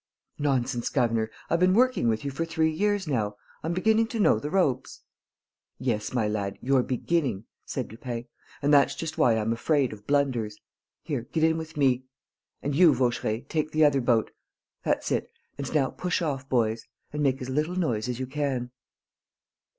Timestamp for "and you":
12.63-12.95